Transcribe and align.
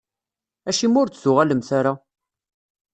Acimi 0.69 0.97
ur 1.01 1.07
d-tuɣalemt 1.09 1.69
ara? 1.79 1.93